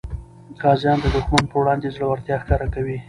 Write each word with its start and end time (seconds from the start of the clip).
غازیان 0.61 0.97
د 1.01 1.05
دښمن 1.15 1.43
په 1.49 1.55
وړاندې 1.61 1.93
زړورتیا 1.95 2.35
ښکاره 2.43 2.67
کوي. 2.75 2.97